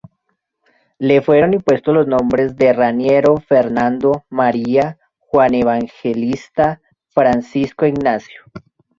Le 0.97 1.21
fueron 1.21 1.53
impuestos 1.53 1.93
los 1.93 2.07
nombres 2.07 2.55
de 2.57 2.73
Raniero, 2.73 3.37
Fernando, 3.37 4.25
María, 4.31 4.97
Juan 5.19 5.53
Evangelista, 5.53 6.81
Francisco 7.13 7.85
e 7.85 7.89
Ignacio. 7.89 8.41